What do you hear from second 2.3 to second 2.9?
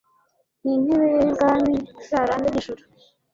nk’ijuru